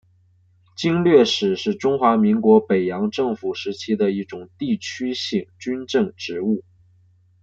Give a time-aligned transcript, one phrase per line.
[0.75, 6.63] 经略使是中华民国北洋政府时期的一种地区性军政职务。